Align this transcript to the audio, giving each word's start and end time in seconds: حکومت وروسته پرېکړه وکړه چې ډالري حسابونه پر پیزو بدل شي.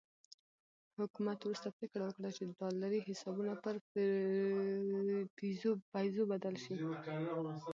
حکومت 0.99 1.37
وروسته 1.41 1.67
پرېکړه 1.77 2.03
وکړه 2.05 2.29
چې 2.37 2.43
ډالري 2.59 2.99
حسابونه 3.07 3.53
پر 3.63 3.75
پیزو 5.93 6.21
بدل 6.31 6.55
شي. 6.63 6.73